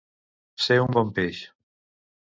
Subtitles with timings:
[0.67, 1.45] Ser un bon peix.